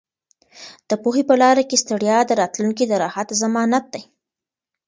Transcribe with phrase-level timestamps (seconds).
[0.89, 4.03] د پوهې په لاره کې ستړیا د راتلونکي د راحت ضمانت دی.